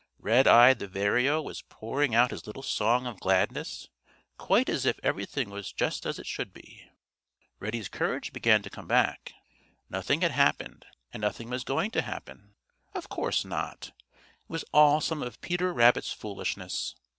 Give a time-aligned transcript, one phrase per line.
[0.17, 3.87] Redeye the Vireo was pouring out his little song of gladness,
[4.35, 6.89] quite as if everything was just as it should be.
[7.59, 9.33] Reddy's courage began to come back.
[9.91, 12.55] Nothing had happened, and nothing was going to happen.
[12.95, 13.89] Of course not!
[14.09, 16.95] It was all some of Peter Rabbit's foolishness.